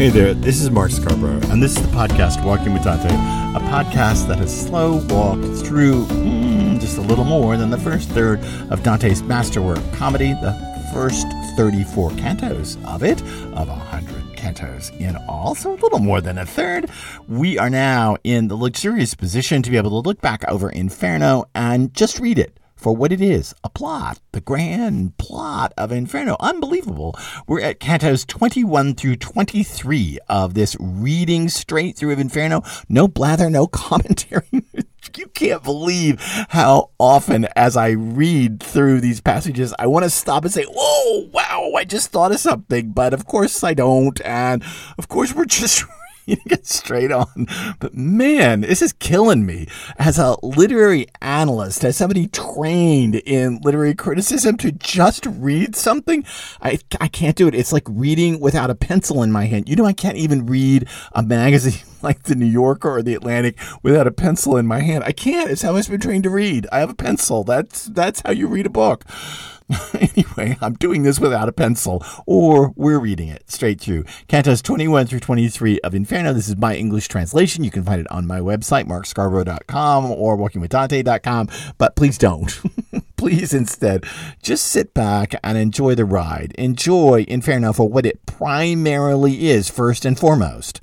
[0.00, 3.60] Hey there, this is Mark Scarborough, and this is the podcast Walking with Dante, a
[3.68, 8.40] podcast that has slow walked through mm, just a little more than the first third
[8.70, 10.54] of Dante's masterwork comedy, the
[10.94, 13.20] first 34 cantos of it,
[13.52, 16.88] of 100 cantos in all, so a little more than a third.
[17.28, 21.44] We are now in the luxurious position to be able to look back over Inferno
[21.54, 26.36] and just read it for what it is a plot, the grand plot of Inferno.
[26.40, 27.14] Unbelievable.
[27.46, 32.62] We're at cantos 21 through 23 of this reading straight through of Inferno.
[32.88, 34.48] No blather, no commentary.
[35.16, 40.44] you can't believe how often, as I read through these passages, I want to stop
[40.44, 42.92] and say, Whoa, wow, I just thought of something.
[42.92, 44.20] But of course I don't.
[44.24, 44.62] And
[44.98, 45.84] of course, we're just
[46.48, 47.46] get straight on.
[47.78, 49.66] But man, this is killing me
[49.98, 56.24] as a literary analyst, as somebody trained in literary criticism to just read something.
[56.60, 57.54] I, I can't do it.
[57.54, 59.68] It's like reading without a pencil in my hand.
[59.68, 63.58] You know, I can't even read a magazine like the New Yorker or the Atlantic
[63.82, 65.04] without a pencil in my hand.
[65.04, 65.50] I can't.
[65.50, 66.66] It's how I've been trained to read.
[66.72, 67.44] I have a pencil.
[67.44, 69.04] That's that's how you read a book.
[69.94, 74.04] anyway, I'm doing this without a pencil, or we're reading it straight through.
[74.28, 76.32] Cantos 21 through 23 of Inferno.
[76.32, 77.64] This is my English translation.
[77.64, 81.48] You can find it on my website, markscarborough.com or walkingwithdante.com,
[81.78, 82.60] but please don't.
[83.16, 84.04] please instead
[84.42, 86.52] just sit back and enjoy the ride.
[86.58, 90.80] Enjoy Inferno for what it primarily is, first and foremost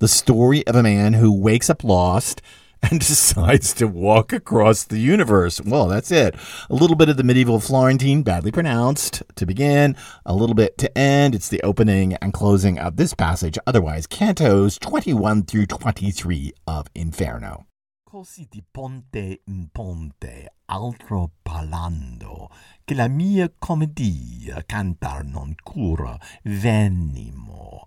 [0.00, 2.40] the story of a man who wakes up lost
[2.90, 5.60] and decides to walk across the universe.
[5.60, 6.34] Well, that's it.
[6.68, 10.98] A little bit of the medieval Florentine, badly pronounced, to begin, a little bit to
[10.98, 11.34] end.
[11.34, 17.66] It's the opening and closing of this passage, otherwise, cantos 21 through 23 of Inferno.
[18.02, 22.50] Così di ponte in ponte, altro parlando,
[22.84, 27.84] che la mia commedia cantar non cura, venimo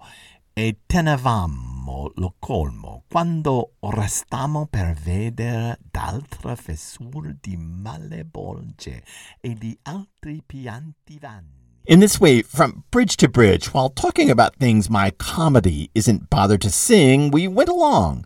[0.56, 9.04] e tenevamo lo colmo quando restammo per vedere d'altre fessure di malebolge
[9.42, 11.62] e di altri pianti vanni.
[11.86, 16.62] In this way, from bridge to bridge, while talking about things my comedy isn't bothered
[16.62, 18.26] to sing, we went along.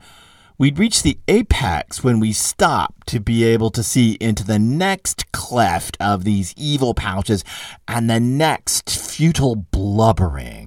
[0.59, 5.31] We'd reach the apex when we stopped to be able to see into the next
[5.31, 7.43] cleft of these evil pouches
[7.87, 10.66] and the next futile blubbering.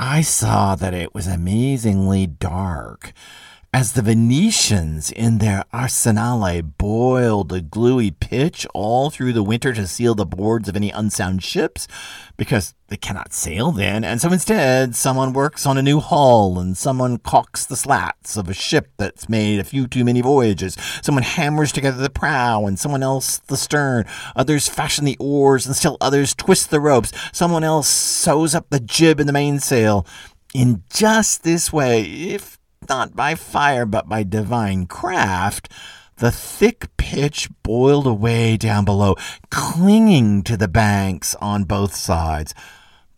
[0.00, 3.12] I saw that it was amazingly dark.
[3.70, 9.86] As the Venetians in their arsenale boiled the gluey pitch all through the winter to
[9.86, 11.86] seal the boards of any unsound ships,
[12.38, 16.78] because they cannot sail then, and so instead someone works on a new hull, and
[16.78, 21.22] someone caulks the slats of a ship that's made a few too many voyages, someone
[21.22, 25.98] hammers together the prow, and someone else the stern, others fashion the oars, and still
[26.00, 30.06] others twist the ropes, someone else sews up the jib and the mainsail.
[30.54, 32.57] In just this way, if
[32.88, 35.70] not by fire, but by divine craft,
[36.16, 39.14] the thick pitch boiled away down below,
[39.50, 42.54] clinging to the banks on both sides.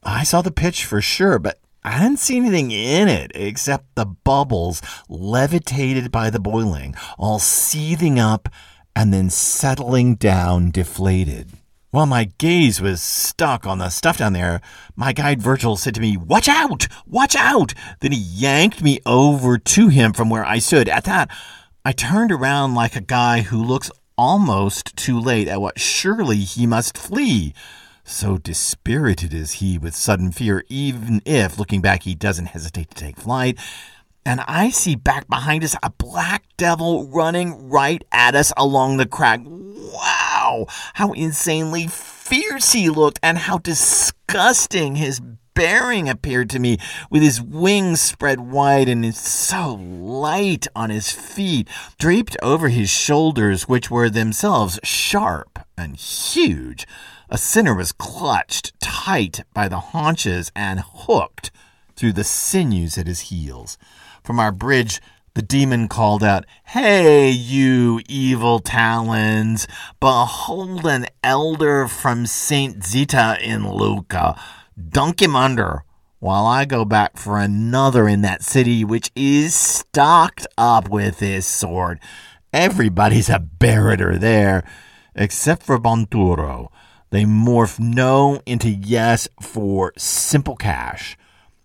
[0.03, 4.05] I saw the pitch for sure, but I didn't see anything in it except the
[4.05, 8.49] bubbles levitated by the boiling, all seething up
[8.95, 11.53] and then settling down deflated.
[11.93, 14.61] While my gaze was stuck on the stuff down there,
[14.95, 16.87] my guide Virgil said to me, Watch out!
[17.05, 17.75] Watch out!
[17.99, 20.89] Then he yanked me over to him from where I stood.
[20.89, 21.29] At that,
[21.85, 26.65] I turned around like a guy who looks almost too late at what surely he
[26.65, 27.55] must flee.
[28.05, 32.97] So dispirited is he with sudden fear, even if, looking back, he doesn't hesitate to
[32.97, 33.59] take flight.
[34.25, 39.07] And I see back behind us a black devil running right at us along the
[39.07, 39.45] crag.
[39.47, 45.21] Wow, how insanely fierce he looked, and how disgusting his
[45.55, 46.79] bearing appeared to me,
[47.11, 53.69] with his wings spread wide and so light on his feet, draped over his shoulders,
[53.69, 56.87] which were themselves sharp and huge.
[57.29, 61.51] A sinner was clutched tight by the haunches and hooked
[61.97, 63.77] through the sinews at his heels.
[64.23, 65.01] From our bridge,
[65.35, 69.67] the demon called out, Hey, you evil talons!
[70.01, 72.85] Behold an elder from St.
[72.85, 74.39] Zita in Lucca.
[74.91, 75.85] Dunk him under
[76.19, 81.47] while I go back for another in that city which is stocked up with this
[81.47, 82.01] sword.
[82.53, 84.65] Everybody's a barreter there,
[85.15, 86.69] except for Bonturo.
[87.11, 91.17] They morph no into yes for simple cash.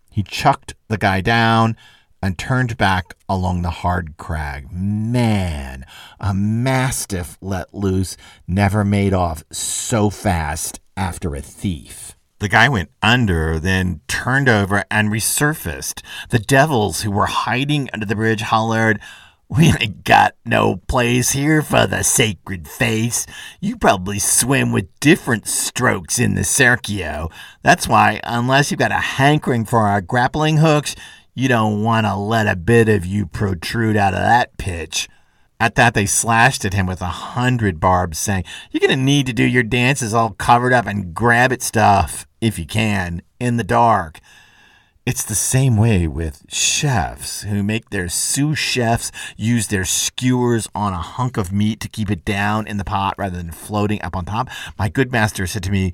[0.10, 1.76] He chucked the guy down
[2.26, 4.72] and turned back along the hard crag.
[4.72, 5.86] Man,
[6.20, 8.18] a mastiff let loose
[8.48, 12.16] never made off so fast after a thief.
[12.40, 16.02] The guy went under, then turned over and resurfaced.
[16.30, 19.00] The devils who were hiding under the bridge hollered,
[19.48, 23.28] We ain't got no place here for the sacred face.
[23.62, 27.32] You probably swim with different strokes in the Serchio.
[27.62, 30.96] That's why, unless you've got a hankering for our grappling hooks,
[31.36, 35.10] you don't want to let a bit of you protrude out of that pitch.
[35.60, 39.26] At that, they slashed at him with a hundred barbs, saying, You're going to need
[39.28, 43.58] to do your dances all covered up and grab at stuff, if you can, in
[43.58, 44.20] the dark.
[45.06, 50.94] It's the same way with chefs who make their sous chefs use their skewers on
[50.94, 54.16] a hunk of meat to keep it down in the pot rather than floating up
[54.16, 54.50] on top.
[54.80, 55.94] My good master said to me,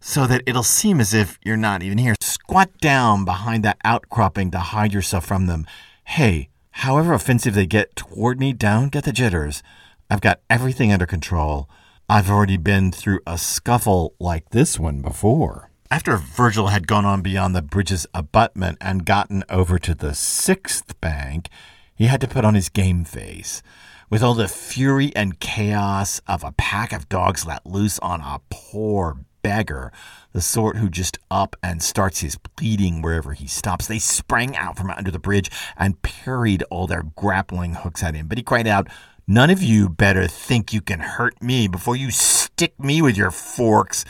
[0.00, 2.14] so that it'll seem as if you're not even here.
[2.20, 5.66] Squat down behind that outcropping to hide yourself from them.
[6.04, 9.62] Hey, However offensive they get toward me, don't get the jitters.
[10.08, 11.68] I've got everything under control.
[12.08, 15.70] I've already been through a scuffle like this one before.
[15.90, 20.98] After Virgil had gone on beyond the bridge's abutment and gotten over to the sixth
[21.00, 21.48] bank,
[21.94, 23.62] he had to put on his game face.
[24.08, 28.40] With all the fury and chaos of a pack of dogs let loose on a
[28.48, 29.92] poor beggar,
[30.32, 33.86] the sort who just up and starts his pleading wherever he stops.
[33.86, 38.26] They sprang out from under the bridge and parried all their grappling hooks at him.
[38.26, 38.88] But he cried out,
[39.26, 43.30] None of you better think you can hurt me before you stick me with your
[43.30, 44.04] forks.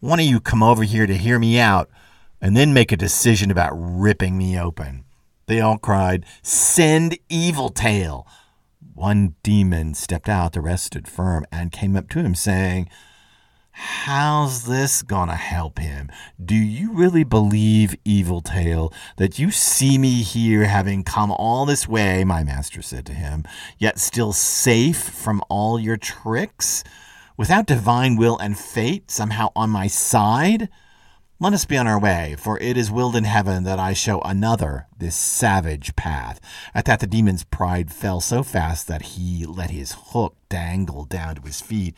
[0.00, 1.88] One of you come over here to hear me out
[2.40, 5.04] and then make a decision about ripping me open.
[5.46, 8.26] They all cried, Send Evil Tail.
[8.94, 12.88] One demon stepped out, the rest stood firm and came up to him, saying,
[13.78, 16.10] How's this gonna help him?
[16.42, 21.86] Do you really believe, Evil Tail, that you see me here having come all this
[21.86, 23.44] way, my master said to him,
[23.76, 26.84] yet still safe from all your tricks?
[27.36, 30.70] Without divine will and fate somehow on my side?
[31.38, 34.22] Let us be on our way, for it is willed in heaven that I show
[34.22, 36.40] another this savage path.
[36.74, 41.34] At that, the demon's pride fell so fast that he let his hook dangle down
[41.34, 41.94] to his feet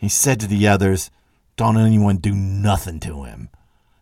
[0.00, 1.10] he said to the others,
[1.56, 3.50] Don't anyone do nothing to him.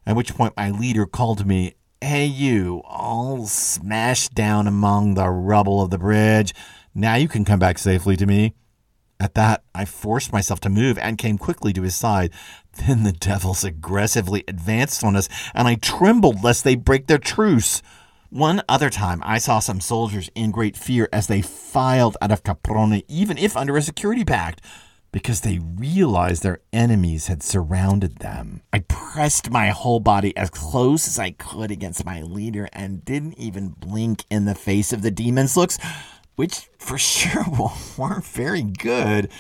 [0.07, 5.29] At which point my leader called to me, Hey, you, all smashed down among the
[5.29, 6.55] rubble of the bridge.
[6.95, 8.55] Now you can come back safely to me.
[9.19, 12.31] At that, I forced myself to move and came quickly to his side.
[12.87, 17.83] Then the devils aggressively advanced on us, and I trembled lest they break their truce.
[18.31, 22.45] One other time, I saw some soldiers in great fear as they filed out of
[22.45, 24.61] Caprona, even if under a security pact
[25.13, 28.63] because they realized their enemies had surrounded them.
[28.73, 33.39] I pressed my whole body as close as I could against my leader and didn't
[33.39, 35.79] even blink in the face of the demon's looks,
[36.37, 37.45] which for sure
[37.97, 39.31] weren't very good.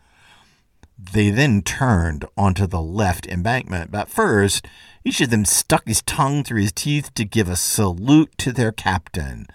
[0.97, 4.65] They then turned onto the left embankment, but first,
[5.03, 8.71] each of them stuck his tongue through his teeth to give a salute to their
[8.71, 9.45] captain,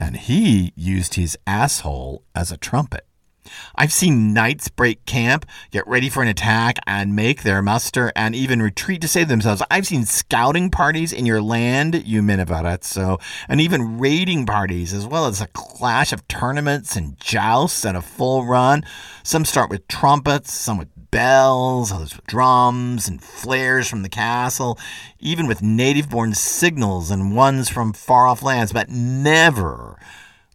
[0.00, 3.06] and he used his asshole as a trumpet.
[3.74, 8.34] I've seen knights break camp, get ready for an attack, and make their muster, and
[8.34, 9.62] even retreat to save themselves.
[9.70, 15.26] I've seen scouting parties in your land, you Arezzo, and even raiding parties, as well
[15.26, 18.84] as a clash of tournaments and jousts and a full run.
[19.22, 24.78] Some start with trumpets, some with bells, others with drums and flares from the castle,
[25.20, 29.96] even with native born signals and ones from far off lands, but never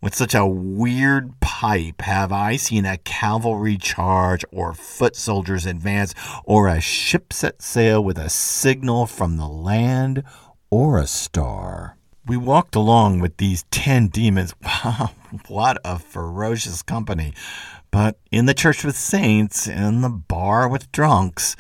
[0.02, 6.14] with such a weird pipe have I seen a cavalry charge or foot soldiers advance
[6.46, 10.24] or a ship set sail with a signal from the land
[10.70, 11.98] or a star.
[12.26, 14.54] We walked along with these ten demons.
[14.86, 15.12] Wow,
[15.48, 17.34] what a ferocious company.
[17.92, 21.56] But in the church with saints, in the bar with drunks,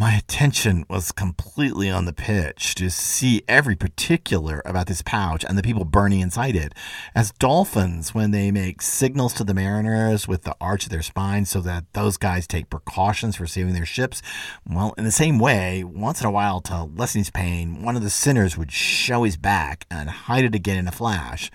[0.00, 5.58] my attention was completely on the pitch to see every particular about this pouch and
[5.58, 6.72] the people burning inside it.
[7.14, 11.44] As dolphins, when they make signals to the mariners with the arch of their spine
[11.44, 14.22] so that those guys take precautions for saving their ships,
[14.66, 18.02] well, in the same way, once in a while, to lessen his pain, one of
[18.02, 21.50] the sinners would show his back and hide it again in a flash.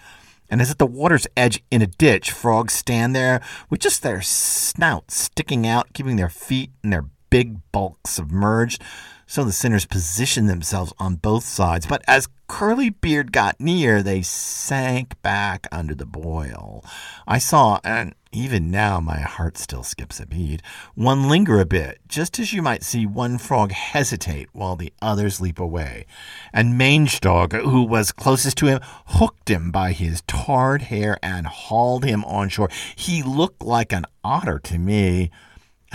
[0.51, 4.21] And as at the water's edge in a ditch, frogs stand there with just their
[4.21, 8.81] snouts sticking out, keeping their feet and their big bulk submerged,
[9.27, 11.85] so the sinners positioned themselves on both sides.
[11.85, 16.81] But as Curly Beard got near, they sank back under the boil.
[17.27, 20.61] I saw, and even now my heart still skips a beat,
[20.93, 25.41] one linger a bit, just as you might see one frog hesitate while the others
[25.41, 26.05] leap away.
[26.53, 31.47] And Mange Dog, who was closest to him, hooked him by his tarred hair and
[31.47, 32.69] hauled him on shore.
[32.95, 35.31] He looked like an otter to me.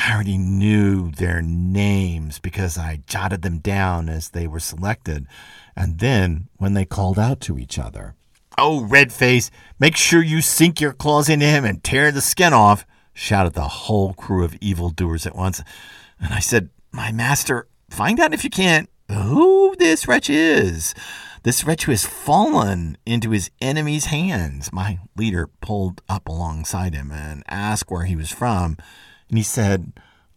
[0.02, 5.26] I already knew their names because I jotted them down as they were selected,
[5.76, 8.14] and then when they called out to each other.
[8.56, 12.86] Oh, Redface, make sure you sink your claws into him and tear the skin off,
[13.12, 15.62] shouted the whole crew of evildoers at once.
[16.18, 20.94] And I said, My master, find out if you can who this wretch is.
[21.42, 24.72] This wretch who has fallen into his enemy's hands.
[24.72, 28.76] My leader pulled up alongside him and asked where he was from.
[29.30, 29.92] And he said,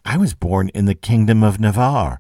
[0.06, 2.20] I was born in the kingdom of Navarre.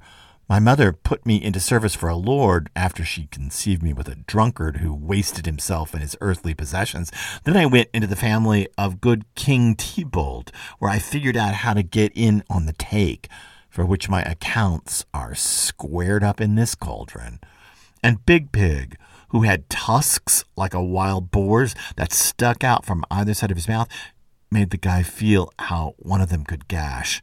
[0.50, 4.16] My mother put me into service for a lord after she conceived me with a
[4.16, 7.12] drunkard who wasted himself in his earthly possessions.
[7.44, 11.74] Then I went into the family of good King Tybalt, where I figured out how
[11.74, 13.30] to get in on the take,
[13.70, 17.40] for which my accounts are squared up in this cauldron.
[18.04, 18.98] And Big Pig,
[19.30, 23.68] who had tusks like a wild boar's that stuck out from either side of his
[23.68, 23.88] mouth,
[24.54, 27.22] made the guy feel how one of them could gash.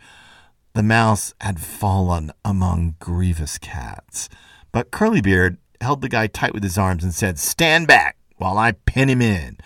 [0.74, 4.28] The mouse had fallen among grievous cats,
[4.72, 8.72] but Curlybeard held the guy tight with his arms and said, Stand back while I
[8.72, 9.56] pin him in.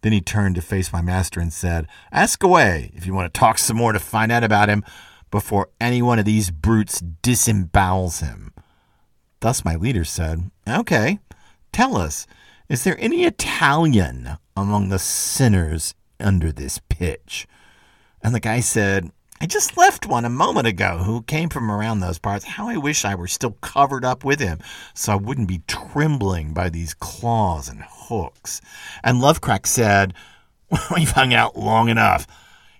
[0.00, 3.38] Then he turned to face my master and said, Ask away if you want to
[3.38, 4.84] talk some more to find out about him
[5.30, 8.52] before any one of these brutes disembowels him.
[9.40, 11.20] Thus my leader said, Okay,
[11.72, 12.26] tell us,
[12.68, 17.46] is there any Italian among the sinners under this pitch.
[18.22, 19.10] And the guy said,
[19.40, 22.44] I just left one a moment ago who came from around those parts.
[22.44, 24.60] How I wish I were still covered up with him
[24.94, 28.60] so I wouldn't be trembling by these claws and hooks.
[29.02, 30.14] And Lovecrack said,
[30.94, 32.26] We've hung out long enough.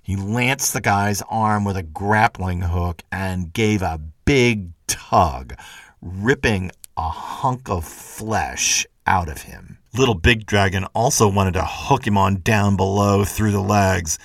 [0.03, 5.55] He lanced the guy's arm with a grappling hook and gave a big tug,
[6.01, 9.79] ripping a hunk of flesh out of him.
[9.97, 14.19] Little Big Dragon also wanted to hook him on down below through the legs,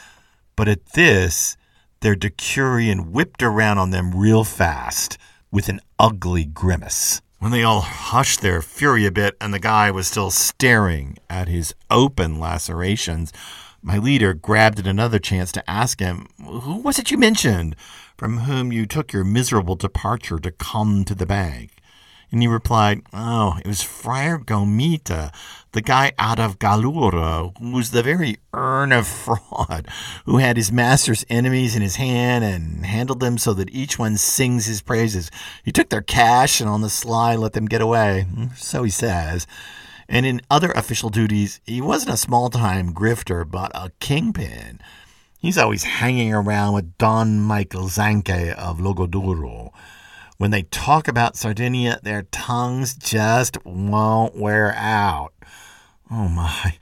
[0.56, 1.58] but at this,
[2.02, 5.18] their Decurion whipped around on them real fast
[5.52, 7.22] with an ugly grimace.
[7.40, 11.48] When they all hushed their fury a bit and the guy was still staring at
[11.48, 13.32] his open lacerations,
[13.82, 17.76] my leader grabbed at another chance to ask him, Who was it you mentioned
[18.18, 21.72] from whom you took your miserable departure to come to the bank?
[22.32, 25.34] And he replied, Oh, it was Friar Gomita,
[25.72, 29.88] the guy out of Gallura, who was the very urn of fraud,
[30.26, 34.18] who had his master's enemies in his hand and handled them so that each one
[34.18, 35.32] sings his praises.
[35.64, 38.26] He took their cash and on the sly let them get away.
[38.56, 39.48] So he says.
[40.10, 44.80] And in other official duties, he wasn't a small time grifter, but a kingpin.
[45.40, 49.72] He's always hanging around with Don Michael Zanche of Logudoro
[50.38, 55.34] when they talk about Sardinia, their tongues just won't wear out.
[56.12, 56.78] Oh my.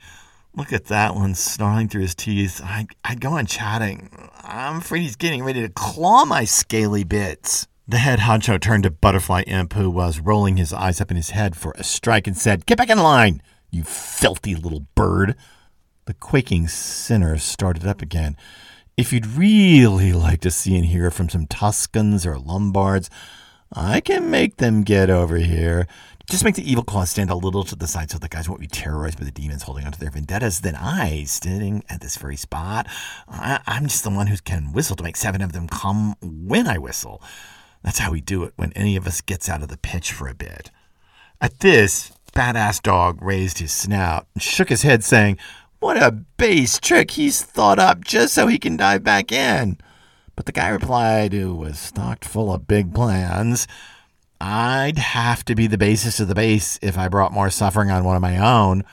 [0.54, 2.60] Look at that one snarling through his teeth.
[2.64, 4.10] I, I'd go on chatting.
[4.42, 7.66] I'm afraid he's getting ready to claw my scaly bits.
[7.88, 11.30] The head honcho turned to Butterfly Imp, who was rolling his eyes up in his
[11.30, 15.36] head for a strike, and said, Get back in line, you filthy little bird.
[16.06, 18.36] The quaking sinner started up again.
[18.96, 23.10] If you'd really like to see and hear from some Tuscans or Lombards,
[23.72, 25.86] I can make them get over here.
[26.28, 28.60] Just make the evil claws stand a little to the side so the guys won't
[28.60, 30.60] be terrorized by the demons holding onto their vendettas.
[30.60, 32.86] Then I, sitting at this very spot,
[33.28, 36.66] I, am just the one who can whistle to make seven of them come when
[36.66, 37.22] I whistle.
[37.82, 40.26] That's how we do it when any of us gets out of the pitch for
[40.26, 40.72] a bit.
[41.40, 45.38] At this, badass dog raised his snout and shook his head, saying,
[45.78, 49.78] What a base trick he's thought up just so he can dive back in.
[50.36, 53.66] But the guy replied, who was stocked full of big plans,
[54.40, 58.04] I'd have to be the basis of the base if I brought more suffering on
[58.04, 58.84] one of my own.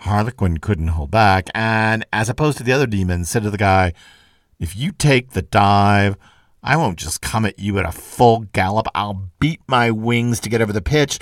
[0.00, 3.94] Harlequin couldn't hold back, and as opposed to the other demons, said to the guy,
[4.60, 6.16] If you take the dive,
[6.62, 8.86] I won't just come at you at a full gallop.
[8.94, 11.18] I'll beat my wings to get over the pitch.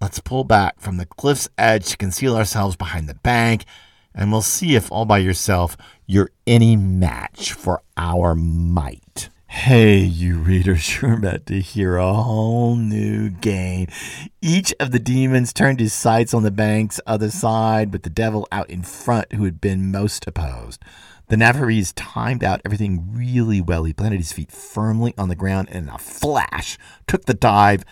[0.00, 3.64] Let's pull back from the cliff's edge to conceal ourselves behind the bank,
[4.14, 5.76] and we'll see if all by yourself
[6.06, 9.28] you're any match for our might.
[9.48, 13.88] Hey, you readers, you're about to hear a whole new game.
[14.40, 18.46] Each of the demons turned his sights on the bank's other side, with the devil
[18.52, 20.80] out in front who had been most opposed.
[21.28, 23.82] The Navarrese timed out everything really well.
[23.82, 27.84] He planted his feet firmly on the ground and in a flash took the dive,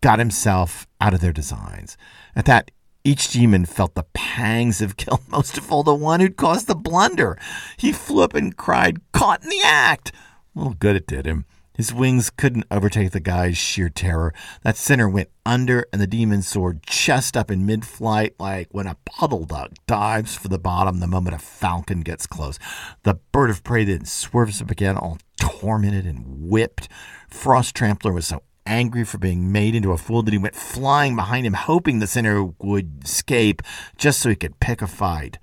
[0.00, 1.96] got himself out of their designs.
[2.36, 2.70] At that,
[3.08, 6.74] each demon felt the pangs of guilt, most of all the one who'd caused the
[6.74, 7.38] blunder.
[7.78, 10.12] He flew up and cried, Caught in the act!
[10.54, 11.46] little good it did him.
[11.72, 14.34] His wings couldn't overtake the guy's sheer terror.
[14.62, 18.88] That center went under, and the demon soared chest up in mid flight, like when
[18.88, 22.58] a puddle duck dives for the bottom the moment a falcon gets close.
[23.04, 26.88] The bird of prey then swerves up again, all tormented and whipped.
[27.30, 31.16] Frost Trampler was so angry for being made into a fool that he went flying
[31.16, 33.62] behind him, hoping the center would escape
[33.96, 35.38] just so he could pick a fight.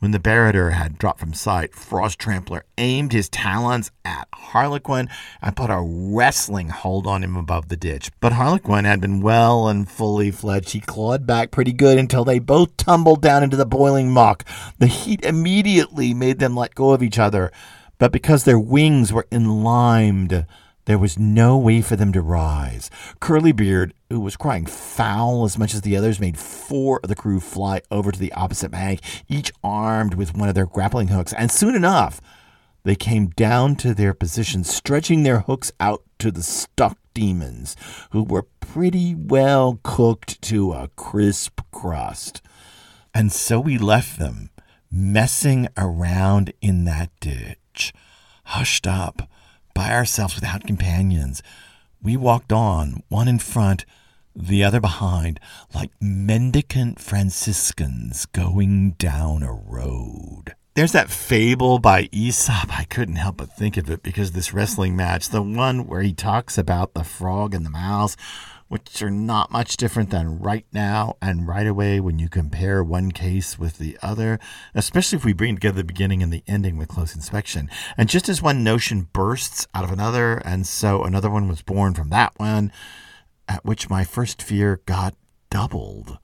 [0.00, 5.08] When the Barrator had dropped from sight, Frost Trampler aimed his talons at Harlequin
[5.42, 8.12] and put a wrestling hold on him above the ditch.
[8.20, 10.70] But Harlequin had been well and fully fledged.
[10.70, 14.44] He clawed back pretty good until they both tumbled down into the boiling muck.
[14.78, 17.50] The heat immediately made them let go of each other,
[17.98, 20.46] but because their wings were enlimed,
[20.88, 22.90] there was no way for them to rise.
[23.20, 27.14] Curly Beard, who was crying foul as much as the others, made four of the
[27.14, 31.34] crew fly over to the opposite bank, each armed with one of their grappling hooks.
[31.34, 32.22] And soon enough,
[32.84, 37.76] they came down to their positions, stretching their hooks out to the stuck demons,
[38.12, 42.40] who were pretty well cooked to a crisp crust.
[43.12, 44.48] And so we left them,
[44.90, 47.92] messing around in that ditch,
[48.44, 49.28] hushed up
[49.78, 51.40] by ourselves without companions.
[52.02, 53.84] We walked on, one in front,
[54.34, 55.38] the other behind,
[55.72, 60.56] like mendicant Franciscans going down a road.
[60.74, 62.76] There's that fable by Aesop.
[62.76, 66.12] I couldn't help but think of it because this wrestling match, the one where he
[66.12, 68.16] talks about the frog and the mouse,
[68.68, 73.10] which are not much different than right now and right away when you compare one
[73.10, 74.38] case with the other,
[74.74, 77.70] especially if we bring together the beginning and the ending with close inspection.
[77.96, 81.94] And just as one notion bursts out of another, and so another one was born
[81.94, 82.70] from that one,
[83.48, 85.14] at which my first fear got
[85.50, 86.18] doubled.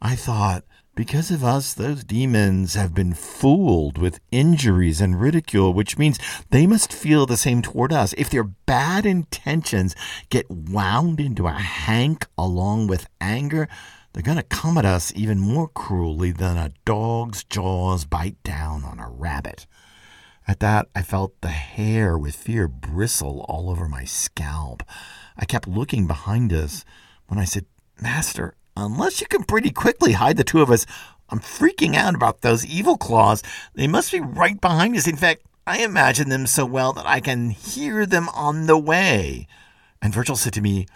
[0.00, 0.64] I thought,
[0.96, 6.66] because of us, those demons have been fooled with injuries and ridicule, which means they
[6.66, 8.14] must feel the same toward us.
[8.14, 9.94] If their bad intentions
[10.30, 13.68] get wound into a hank along with anger,
[14.12, 18.82] they're going to come at us even more cruelly than a dog's jaws bite down
[18.82, 19.66] on a rabbit.
[20.48, 24.82] At that, I felt the hair with fear bristle all over my scalp.
[25.36, 26.86] I kept looking behind us
[27.26, 27.66] when I said,
[28.00, 30.84] Master, Unless you can pretty quickly hide the two of us,
[31.30, 33.42] I'm freaking out about those evil claws.
[33.74, 35.08] They must be right behind us.
[35.08, 39.48] In fact, I imagine them so well that I can hear them on the way.
[40.00, 40.86] And Virgil said to me,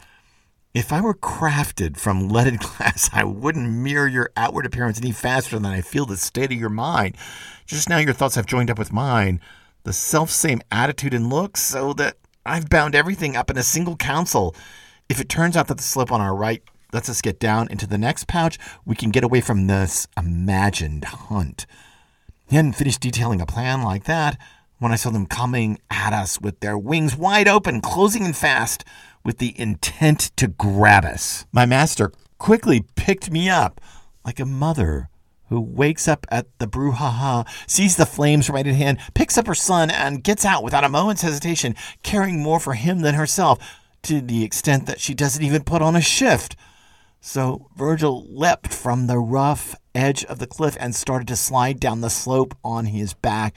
[0.75, 5.59] If I were crafted from leaded glass, I wouldn't mirror your outward appearance any faster
[5.59, 7.17] than I feel the state of your mind.
[7.67, 9.41] Just now, your thoughts have joined up with mine,
[9.85, 13.97] the self same attitude and look, so that I've bound everything up in a single
[13.97, 14.55] counsel.
[15.09, 17.87] If it turns out that the slip on our right lets us get down into
[17.87, 21.67] the next pouch, we can get away from this imagined hunt.
[22.49, 24.39] He hadn't finished detailing a plan like that
[24.79, 28.85] when I saw them coming at us with their wings wide open, closing in fast,
[29.25, 31.47] with the intent to grab us.
[31.53, 33.81] My master quickly picked me up
[34.25, 35.11] like a mother
[35.51, 39.55] who wakes up at the brouhaha, sees the flames right at hand, picks up her
[39.55, 43.59] son, and gets out without a moment's hesitation, caring more for him than herself,
[44.03, 46.57] to the extent that she doesn't even put on a shift.
[47.21, 52.01] So Virgil leapt from the rough edge of the cliff and started to slide down
[52.01, 53.55] the slope on his back.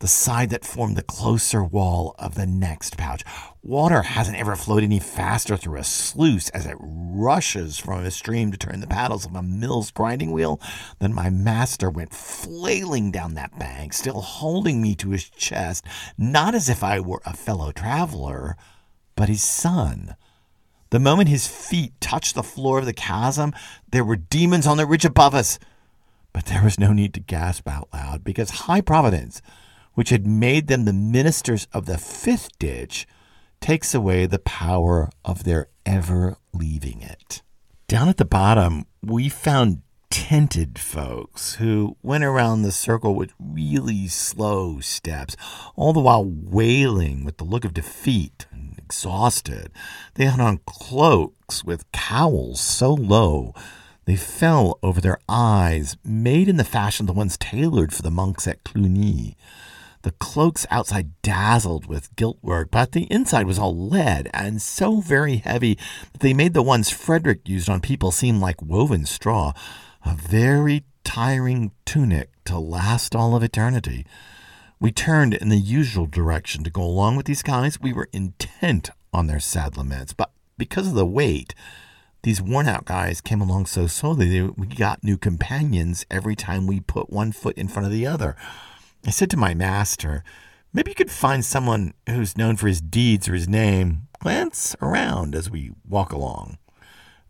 [0.00, 3.22] the side that formed the closer wall of the next pouch.
[3.62, 8.50] Water hasn't ever flowed any faster through a sluice as it rushes from a stream
[8.50, 10.58] to turn the paddles of a mill's grinding wheel
[11.00, 15.84] than my master went flailing down that bank, still holding me to his chest,
[16.16, 18.56] not as if I were a fellow traveler,
[19.16, 20.16] but his son.
[20.90, 23.54] The moment his feet touched the floor of the chasm,
[23.90, 25.58] there were demons on the ridge above us.
[26.32, 29.40] But there was no need to gasp out loud, because High Providence,
[29.94, 33.06] which had made them the ministers of the fifth ditch,
[33.60, 37.42] takes away the power of their ever leaving it.
[37.86, 44.08] Down at the bottom, we found tented folks who went around the circle with really
[44.08, 45.36] slow steps,
[45.76, 48.46] all the while wailing with the look of defeat
[48.90, 49.70] exhausted.
[50.14, 53.54] They had on cloaks with cowls so low
[54.04, 58.48] they fell over their eyes, made in the fashion the ones tailored for the monks
[58.48, 59.36] at Cluny.
[60.02, 65.36] The cloaks outside dazzled with giltwork, but the inside was all lead and so very
[65.36, 65.78] heavy
[66.10, 69.52] that they made the ones Frederick used on people seem like woven straw.
[70.04, 74.04] A very tiring tunic to last all of eternity.
[74.82, 77.78] We turned in the usual direction to go along with these guys.
[77.78, 81.54] We were intent on their sad laments, but because of the weight,
[82.22, 86.80] these worn out guys came along so slowly we got new companions every time we
[86.80, 88.36] put one foot in front of the other.
[89.06, 90.24] I said to my master,
[90.72, 94.08] Maybe you could find someone who's known for his deeds or his name.
[94.20, 96.56] Glance around as we walk along.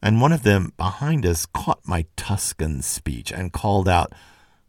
[0.01, 4.13] And one of them behind us caught my Tuscan speech and called out,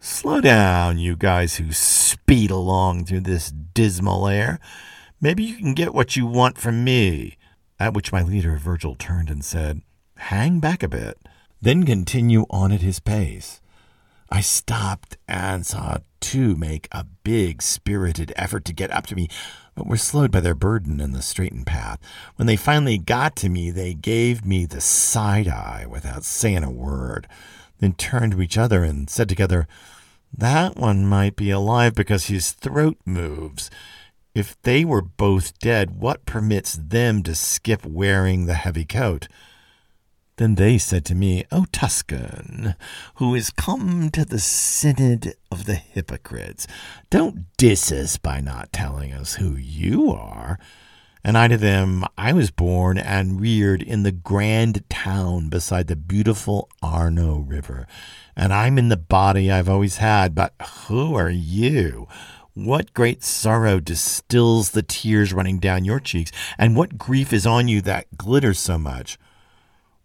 [0.03, 4.59] Slow down, you guys who speed along through this dismal air.
[5.21, 7.37] Maybe you can get what you want from me.
[7.79, 9.83] At which my leader, Virgil, turned and said,
[10.17, 11.19] hang back a bit,
[11.61, 13.61] then continue on at his pace.
[14.27, 19.27] I stopped and saw two make a big, spirited effort to get up to me,
[19.75, 21.99] but were slowed by their burden in the straightened path.
[22.37, 26.71] When they finally got to me, they gave me the side eye without saying a
[26.71, 27.27] word,
[27.81, 29.67] then turned to each other and said together,
[30.35, 33.69] That one might be alive because his throat moves.
[34.33, 39.27] If they were both dead, what permits them to skip wearing the heavy coat?
[40.37, 42.75] Then they said to me, O Tuscan,
[43.15, 46.65] who is come to the synod of the hypocrites,
[47.09, 50.57] don't diss us by not telling us who you are.
[51.23, 55.95] And I to them, I was born and reared in the grand town beside the
[55.95, 57.85] beautiful Arno River,
[58.35, 60.53] and I'm in the body I've always had, but
[60.87, 62.07] who are you?
[62.55, 67.67] What great sorrow distills the tears running down your cheeks, and what grief is on
[67.67, 69.19] you that glitters so much?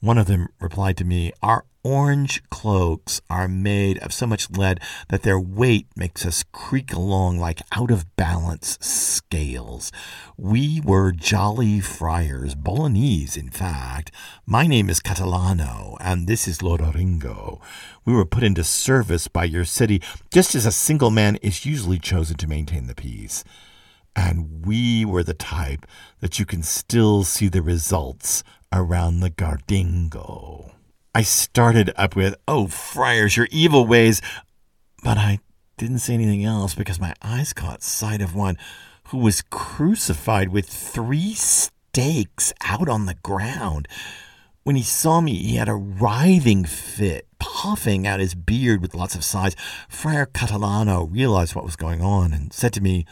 [0.00, 4.80] One of them replied to me, Our orange cloaks are made of so much lead
[5.08, 9.90] that their weight makes us creak along like out of balance scales.
[10.36, 14.10] We were jolly friars, Bolognese, in fact.
[14.44, 17.60] My name is Catalano, and this is Loderingo.
[18.04, 21.98] We were put into service by your city just as a single man is usually
[21.98, 23.44] chosen to maintain the peace.
[24.16, 25.86] And we were the type
[26.20, 30.72] that you can still see the results around the Gardingo.
[31.14, 34.20] I started up with, Oh, friars, your evil ways.
[35.02, 35.38] But I
[35.78, 38.56] didn't say anything else because my eyes caught sight of one
[39.08, 43.88] who was crucified with three stakes out on the ground.
[44.64, 49.14] When he saw me, he had a writhing fit, puffing out his beard with lots
[49.14, 49.54] of sighs.
[49.88, 53.06] Friar Catalano realized what was going on and said to me,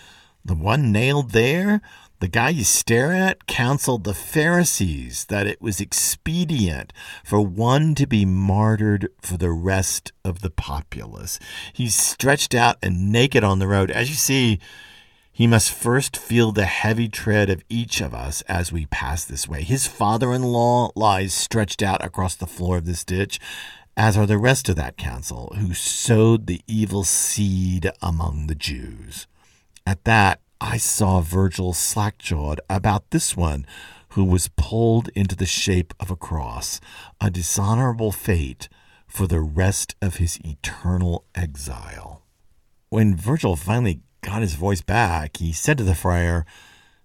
[0.44, 1.80] The one nailed there?
[2.24, 6.90] The guy you stare at counseled the Pharisees that it was expedient
[7.22, 11.38] for one to be martyred for the rest of the populace.
[11.74, 13.90] He's stretched out and naked on the road.
[13.90, 14.58] As you see,
[15.32, 19.46] he must first feel the heavy tread of each of us as we pass this
[19.46, 19.62] way.
[19.62, 23.38] His father in law lies stretched out across the floor of this ditch,
[23.98, 29.26] as are the rest of that council who sowed the evil seed among the Jews.
[29.86, 33.66] At that, I saw Virgil slack-jawed about this one
[34.10, 36.80] who was pulled into the shape of a cross,
[37.20, 38.68] a dishonorable fate
[39.06, 42.22] for the rest of his eternal exile.
[42.88, 46.46] When Virgil finally got his voice back, he said to the friar,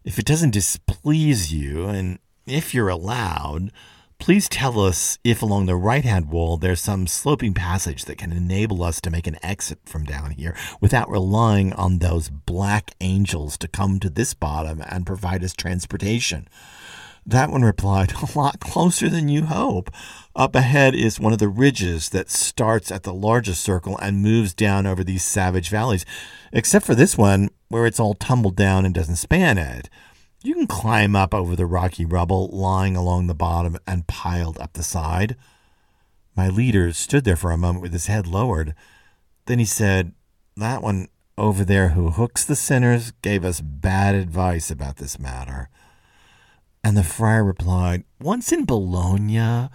[0.04, 3.72] If it doesn't displease you, and if you're allowed,
[4.20, 8.34] Please tell us if along the right hand wall there's some sloping passage that can
[8.34, 13.58] enable us to make an exit from down here without relying on those black angels
[13.58, 16.50] to come to this bottom and provide us transportation.
[17.26, 19.90] That one replied, A lot closer than you hope.
[20.36, 24.54] Up ahead is one of the ridges that starts at the largest circle and moves
[24.54, 26.06] down over these savage valleys.
[26.52, 29.90] Except for this one, where it's all tumbled down and doesn't span it.
[30.42, 34.74] You can climb up over the rocky rubble lying along the bottom and piled up
[34.74, 35.36] the side.
[36.34, 38.74] My leader stood there for a moment with his head lowered.
[39.48, 40.14] Then he said,
[40.56, 45.70] That one over there who hooks the sinners gave us bad advice about this matter.
[46.86, 49.68] And the friar replied, Once in Bologna,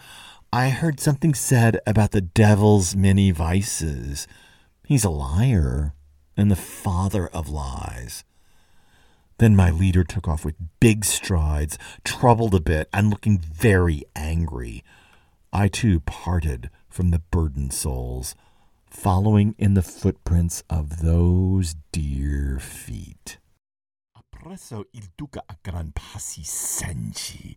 [0.50, 4.27] I heard something said about the devil's many vices.
[4.87, 5.92] He's a liar
[6.38, 8.24] and the father of lies.
[9.38, 14.84] Then my leader took off with big strides, troubled a bit, and looking very angry.
[15.52, 18.34] I too parted from the burdened souls,
[18.88, 23.38] following in the footprints of those dear feet.
[24.16, 27.56] Appresso il duca a gran passi senci,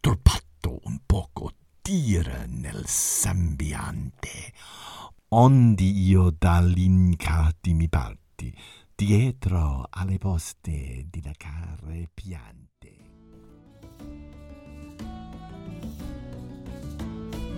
[0.00, 4.52] turpato un poco tira nel sembiante,
[5.28, 8.56] ondi io dall'incati mi parti,
[8.96, 12.94] dietro alle poste di la care piante.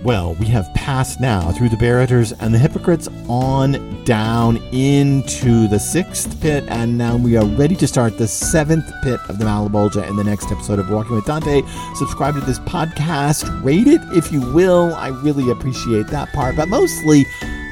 [0.02, 5.78] Well, we have passed now through the Barraters and the Hypocrites on down into the
[5.78, 10.04] sixth pit, and now we are ready to start the seventh pit of the Malebolge
[10.08, 11.62] in the next episode of Walking with Dante.
[11.94, 14.92] Subscribe to this podcast, rate it if you will.
[14.94, 17.24] I really appreciate that part, but mostly,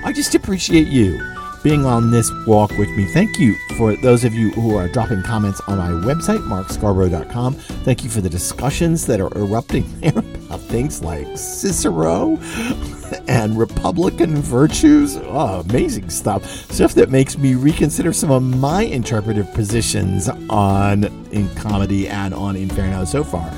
[0.05, 1.20] I just appreciate you
[1.62, 3.05] being on this walk with me.
[3.07, 7.55] Thank you for those of you who are dropping comments on my website, markscarborough.com.
[7.55, 12.37] Thank you for the discussions that are erupting there about things like Cicero
[13.29, 15.16] and Republican virtues.
[15.16, 16.45] Oh, amazing stuff.
[16.73, 22.57] Stuff that makes me reconsider some of my interpretive positions on in comedy and on
[22.57, 23.51] Inferno so far.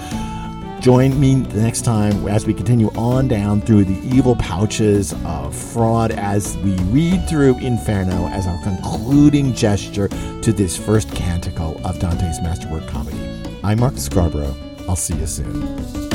[0.80, 6.12] Join me next time as we continue on down through the evil pouches of fraud
[6.12, 12.40] as we read through Inferno as our concluding gesture to this first canticle of Dante's
[12.42, 13.18] masterwork comedy.
[13.64, 14.54] I'm Mark Scarborough.
[14.88, 16.07] I'll see you soon.